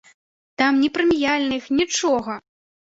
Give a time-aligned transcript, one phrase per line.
[0.61, 2.43] Там ні прэміяльных, нічога.